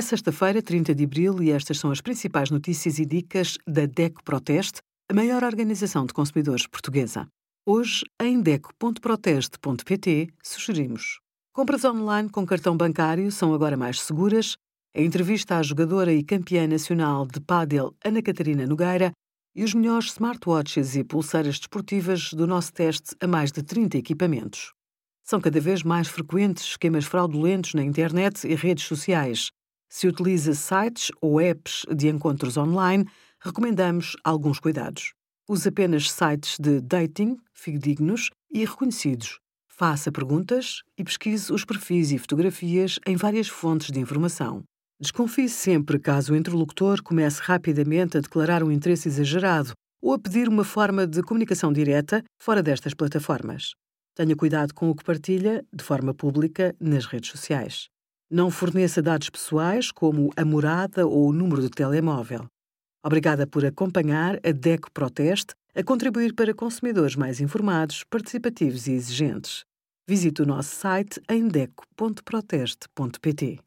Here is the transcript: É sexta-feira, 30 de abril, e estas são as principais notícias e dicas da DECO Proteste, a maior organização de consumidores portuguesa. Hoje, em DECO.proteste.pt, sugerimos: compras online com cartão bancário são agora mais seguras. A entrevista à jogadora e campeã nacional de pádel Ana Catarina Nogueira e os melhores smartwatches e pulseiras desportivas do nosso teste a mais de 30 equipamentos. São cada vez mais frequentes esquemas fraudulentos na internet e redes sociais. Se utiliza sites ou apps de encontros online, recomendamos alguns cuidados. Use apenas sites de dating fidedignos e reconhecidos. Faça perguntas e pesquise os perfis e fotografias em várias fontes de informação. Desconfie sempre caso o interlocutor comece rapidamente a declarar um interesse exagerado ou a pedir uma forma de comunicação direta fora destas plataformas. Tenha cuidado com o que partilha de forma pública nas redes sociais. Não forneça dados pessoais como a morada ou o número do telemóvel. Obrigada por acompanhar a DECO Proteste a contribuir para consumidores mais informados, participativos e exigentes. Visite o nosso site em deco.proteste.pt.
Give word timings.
É 0.00 0.02
sexta-feira, 0.02 0.62
30 0.62 0.94
de 0.94 1.04
abril, 1.04 1.42
e 1.42 1.50
estas 1.50 1.78
são 1.78 1.90
as 1.90 2.00
principais 2.00 2.50
notícias 2.50 2.98
e 2.98 3.04
dicas 3.04 3.58
da 3.68 3.84
DECO 3.84 4.24
Proteste, 4.24 4.80
a 5.10 5.14
maior 5.14 5.44
organização 5.44 6.06
de 6.06 6.14
consumidores 6.14 6.66
portuguesa. 6.66 7.28
Hoje, 7.66 8.06
em 8.18 8.40
DECO.proteste.pt, 8.40 10.28
sugerimos: 10.42 11.20
compras 11.52 11.84
online 11.84 12.30
com 12.30 12.46
cartão 12.46 12.74
bancário 12.78 13.30
são 13.30 13.52
agora 13.52 13.76
mais 13.76 14.00
seguras. 14.00 14.56
A 14.96 15.02
entrevista 15.02 15.58
à 15.58 15.62
jogadora 15.62 16.14
e 16.14 16.24
campeã 16.24 16.66
nacional 16.66 17.26
de 17.26 17.38
pádel 17.38 17.94
Ana 18.02 18.22
Catarina 18.22 18.66
Nogueira 18.66 19.12
e 19.54 19.62
os 19.62 19.74
melhores 19.74 20.12
smartwatches 20.12 20.96
e 20.96 21.04
pulseiras 21.04 21.58
desportivas 21.58 22.32
do 22.32 22.46
nosso 22.46 22.72
teste 22.72 23.14
a 23.20 23.26
mais 23.26 23.52
de 23.52 23.62
30 23.62 23.98
equipamentos. 23.98 24.72
São 25.22 25.42
cada 25.42 25.60
vez 25.60 25.82
mais 25.82 26.08
frequentes 26.08 26.64
esquemas 26.64 27.04
fraudulentos 27.04 27.74
na 27.74 27.84
internet 27.84 28.48
e 28.48 28.54
redes 28.54 28.86
sociais. 28.86 29.50
Se 29.92 30.06
utiliza 30.06 30.54
sites 30.54 31.10
ou 31.20 31.40
apps 31.40 31.84
de 31.92 32.08
encontros 32.08 32.56
online, 32.56 33.04
recomendamos 33.40 34.16
alguns 34.22 34.60
cuidados. 34.60 35.14
Use 35.48 35.68
apenas 35.68 36.12
sites 36.12 36.56
de 36.60 36.80
dating 36.80 37.36
fidedignos 37.52 38.30
e 38.52 38.64
reconhecidos. 38.64 39.40
Faça 39.68 40.12
perguntas 40.12 40.82
e 40.96 41.02
pesquise 41.02 41.52
os 41.52 41.64
perfis 41.64 42.12
e 42.12 42.18
fotografias 42.18 43.00
em 43.04 43.16
várias 43.16 43.48
fontes 43.48 43.90
de 43.90 43.98
informação. 43.98 44.62
Desconfie 45.00 45.48
sempre 45.48 45.98
caso 45.98 46.34
o 46.34 46.36
interlocutor 46.36 47.02
comece 47.02 47.42
rapidamente 47.42 48.16
a 48.16 48.20
declarar 48.20 48.62
um 48.62 48.70
interesse 48.70 49.08
exagerado 49.08 49.72
ou 50.00 50.12
a 50.12 50.18
pedir 50.20 50.48
uma 50.48 50.62
forma 50.62 51.04
de 51.04 51.20
comunicação 51.20 51.72
direta 51.72 52.22
fora 52.40 52.62
destas 52.62 52.94
plataformas. 52.94 53.72
Tenha 54.14 54.36
cuidado 54.36 54.72
com 54.72 54.88
o 54.88 54.94
que 54.94 55.02
partilha 55.02 55.64
de 55.72 55.82
forma 55.82 56.14
pública 56.14 56.76
nas 56.78 57.06
redes 57.06 57.30
sociais. 57.30 57.88
Não 58.32 58.48
forneça 58.48 59.02
dados 59.02 59.28
pessoais 59.28 59.90
como 59.90 60.30
a 60.36 60.44
morada 60.44 61.04
ou 61.04 61.26
o 61.26 61.32
número 61.32 61.62
do 61.62 61.68
telemóvel. 61.68 62.46
Obrigada 63.04 63.44
por 63.44 63.64
acompanhar 63.64 64.38
a 64.46 64.52
DECO 64.52 64.88
Proteste 64.92 65.52
a 65.74 65.82
contribuir 65.82 66.32
para 66.32 66.54
consumidores 66.54 67.16
mais 67.16 67.40
informados, 67.40 68.04
participativos 68.04 68.86
e 68.86 68.92
exigentes. 68.92 69.64
Visite 70.06 70.42
o 70.42 70.46
nosso 70.46 70.76
site 70.76 71.20
em 71.28 71.48
deco.proteste.pt. 71.48 73.58